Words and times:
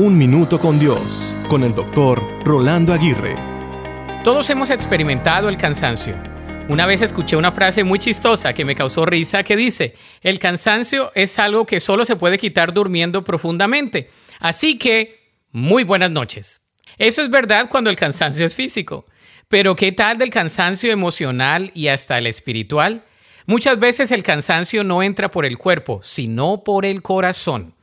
Un 0.00 0.16
Minuto 0.16 0.60
con 0.60 0.78
Dios, 0.78 1.34
con 1.48 1.64
el 1.64 1.74
doctor 1.74 2.22
Rolando 2.44 2.92
Aguirre. 2.92 3.34
Todos 4.22 4.48
hemos 4.48 4.70
experimentado 4.70 5.48
el 5.48 5.56
cansancio. 5.56 6.14
Una 6.68 6.86
vez 6.86 7.02
escuché 7.02 7.34
una 7.34 7.50
frase 7.50 7.82
muy 7.82 7.98
chistosa 7.98 8.52
que 8.52 8.64
me 8.64 8.76
causó 8.76 9.04
risa 9.06 9.42
que 9.42 9.56
dice, 9.56 9.96
el 10.20 10.38
cansancio 10.38 11.10
es 11.16 11.40
algo 11.40 11.66
que 11.66 11.80
solo 11.80 12.04
se 12.04 12.14
puede 12.14 12.38
quitar 12.38 12.72
durmiendo 12.72 13.24
profundamente. 13.24 14.08
Así 14.38 14.78
que, 14.78 15.32
muy 15.50 15.82
buenas 15.82 16.12
noches. 16.12 16.62
Eso 16.96 17.20
es 17.20 17.28
verdad 17.28 17.68
cuando 17.68 17.90
el 17.90 17.96
cansancio 17.96 18.46
es 18.46 18.54
físico. 18.54 19.04
Pero 19.48 19.74
¿qué 19.74 19.90
tal 19.90 20.16
del 20.16 20.30
cansancio 20.30 20.92
emocional 20.92 21.72
y 21.74 21.88
hasta 21.88 22.18
el 22.18 22.28
espiritual? 22.28 23.02
Muchas 23.46 23.80
veces 23.80 24.12
el 24.12 24.22
cansancio 24.22 24.84
no 24.84 25.02
entra 25.02 25.28
por 25.28 25.44
el 25.44 25.58
cuerpo, 25.58 25.98
sino 26.04 26.62
por 26.62 26.86
el 26.86 27.02
corazón. 27.02 27.74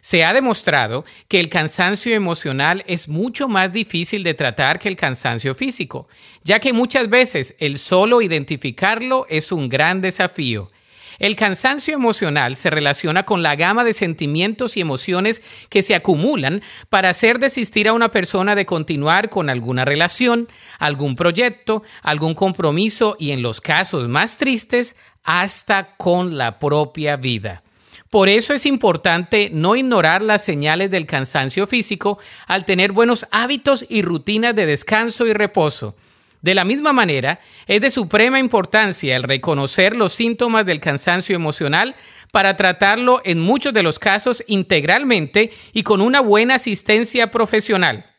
Se 0.00 0.24
ha 0.24 0.32
demostrado 0.32 1.04
que 1.28 1.40
el 1.40 1.48
cansancio 1.48 2.14
emocional 2.14 2.84
es 2.86 3.08
mucho 3.08 3.48
más 3.48 3.72
difícil 3.72 4.22
de 4.22 4.34
tratar 4.34 4.78
que 4.78 4.88
el 4.88 4.96
cansancio 4.96 5.54
físico, 5.54 6.08
ya 6.42 6.58
que 6.58 6.72
muchas 6.72 7.08
veces 7.08 7.54
el 7.58 7.78
solo 7.78 8.22
identificarlo 8.22 9.26
es 9.28 9.52
un 9.52 9.68
gran 9.68 10.00
desafío. 10.00 10.68
El 11.20 11.36
cansancio 11.36 11.92
emocional 11.92 12.56
se 12.56 12.70
relaciona 12.70 13.24
con 13.24 13.42
la 13.42 13.54
gama 13.54 13.84
de 13.84 13.92
sentimientos 13.92 14.78
y 14.78 14.80
emociones 14.80 15.42
que 15.68 15.82
se 15.82 15.94
acumulan 15.94 16.62
para 16.88 17.10
hacer 17.10 17.38
desistir 17.38 17.88
a 17.88 17.92
una 17.92 18.08
persona 18.08 18.54
de 18.54 18.64
continuar 18.64 19.28
con 19.28 19.50
alguna 19.50 19.84
relación, 19.84 20.48
algún 20.78 21.16
proyecto, 21.16 21.82
algún 22.02 22.32
compromiso 22.32 23.16
y 23.18 23.32
en 23.32 23.42
los 23.42 23.60
casos 23.60 24.08
más 24.08 24.38
tristes, 24.38 24.96
hasta 25.22 25.94
con 25.98 26.38
la 26.38 26.58
propia 26.58 27.16
vida. 27.16 27.62
Por 28.10 28.28
eso 28.28 28.54
es 28.54 28.66
importante 28.66 29.50
no 29.52 29.76
ignorar 29.76 30.20
las 30.20 30.44
señales 30.44 30.90
del 30.90 31.06
cansancio 31.06 31.68
físico 31.68 32.18
al 32.48 32.64
tener 32.64 32.90
buenos 32.90 33.28
hábitos 33.30 33.86
y 33.88 34.02
rutinas 34.02 34.56
de 34.56 34.66
descanso 34.66 35.28
y 35.28 35.32
reposo. 35.32 35.94
De 36.42 36.56
la 36.56 36.64
misma 36.64 36.92
manera, 36.92 37.38
es 37.68 37.80
de 37.80 37.90
suprema 37.90 38.40
importancia 38.40 39.14
el 39.14 39.22
reconocer 39.22 39.94
los 39.94 40.12
síntomas 40.12 40.66
del 40.66 40.80
cansancio 40.80 41.36
emocional 41.36 41.94
para 42.32 42.56
tratarlo 42.56 43.20
en 43.24 43.38
muchos 43.38 43.72
de 43.72 43.84
los 43.84 44.00
casos 44.00 44.42
integralmente 44.48 45.52
y 45.72 45.84
con 45.84 46.00
una 46.00 46.20
buena 46.20 46.56
asistencia 46.56 47.30
profesional. 47.30 48.09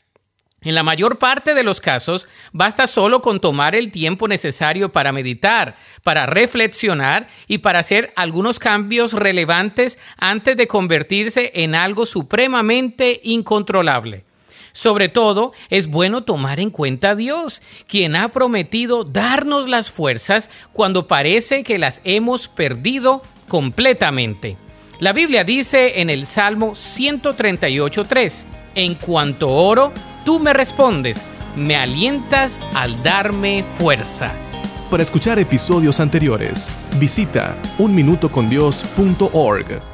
En 0.64 0.76
la 0.76 0.84
mayor 0.84 1.18
parte 1.18 1.56
de 1.56 1.64
los 1.64 1.82
casos, 1.82 2.28
basta 2.54 2.86
solo 2.86 3.24
con 3.24 3.40
tomar 3.40 3.74
el 3.74 3.92
tiempo 3.92 4.28
necesario 4.28 4.92
para 4.92 5.12
meditar, 5.12 5.76
para 6.04 6.28
reflexionar 6.28 7.28
y 7.48 7.58
para 7.58 7.80
hacer 7.80 8.14
algunos 8.16 8.60
cambios 8.60 9.14
relevantes 9.14 9.98
antes 10.18 10.56
de 10.56 10.68
convertirse 10.68 11.52
en 11.56 11.74
algo 11.74 12.06
supremamente 12.06 13.22
incontrolable. 13.24 14.24
Sobre 14.72 15.10
todo, 15.10 15.52
es 15.72 15.88
bueno 15.88 16.26
tomar 16.26 16.60
en 16.60 16.70
cuenta 16.70 17.10
a 17.10 17.16
Dios, 17.16 17.64
quien 17.88 18.16
ha 18.16 18.30
prometido 18.30 19.04
darnos 19.04 19.68
las 19.68 19.90
fuerzas 19.90 20.52
cuando 20.74 21.08
parece 21.08 21.64
que 21.64 21.80
las 21.80 22.02
hemos 22.04 22.48
perdido 22.48 23.24
completamente. 23.48 24.58
La 25.00 25.12
Biblia 25.12 25.44
dice 25.44 26.02
en 26.02 26.12
el 26.12 26.28
Salmo 26.28 26.74
138.3, 26.74 28.61
en 28.76 28.96
cuanto 28.96 29.50
oro, 29.50 29.94
Tú 30.26 30.40
me 30.40 30.54
respondes, 30.54 31.22
me 31.56 31.76
alientas 31.76 32.60
al 32.76 33.02
darme 33.02 33.64
fuerza. 33.64 34.32
Para 34.92 35.02
escuchar 35.02 35.40
episodios 35.40 36.00
anteriores, 36.00 36.70
visita 37.00 37.58
unminutocondios.org. 37.80 39.91